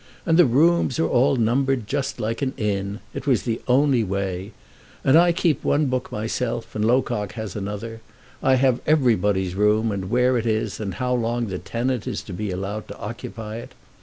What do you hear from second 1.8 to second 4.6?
just like an inn. It was the only way.